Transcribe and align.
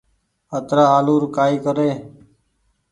اترآ 0.57 0.83
آلو 0.97 1.15
ر 1.21 1.23
ڪآئي 1.35 1.57
ڪري۔ 1.65 1.89